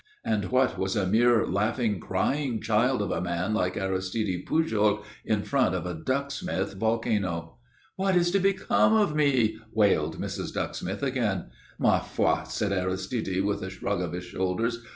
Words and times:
And 0.25 0.45
what 0.45 0.79
was 0.79 0.95
a 0.95 1.05
mere 1.05 1.45
laughing, 1.45 1.99
crying 1.99 2.59
child 2.59 3.03
of 3.03 3.11
a 3.11 3.21
man 3.21 3.53
like 3.53 3.77
Aristide 3.77 4.47
Pujol 4.47 5.03
in 5.23 5.43
front 5.43 5.75
of 5.75 5.85
a 5.85 5.93
Ducksmith 5.93 6.73
volcano? 6.75 7.59
"What 7.97 8.15
is 8.15 8.31
to 8.31 8.39
become 8.39 8.93
of 8.95 9.15
me?" 9.15 9.59
wailed 9.71 10.17
Mrs. 10.19 10.55
Ducksmith 10.55 11.03
again. 11.03 11.51
"Ma 11.77 11.99
foi!" 11.99 12.45
said 12.45 12.73
Aristide, 12.73 13.43
with 13.43 13.61
a 13.61 13.69
shrug 13.69 14.01
of 14.01 14.13
his 14.13 14.23
shoulders. 14.23 14.83